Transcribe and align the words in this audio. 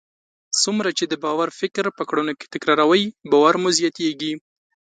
څومره 0.63 0.89
چې 0.97 1.05
د 1.07 1.13
باور 1.23 1.49
فکر 1.59 1.85
په 1.97 2.03
کړنو 2.09 2.33
کې 2.39 2.51
تکراروئ، 2.53 3.05
باور 3.31 3.55
مو 3.61 3.69
زیاتیږي. 3.79 4.33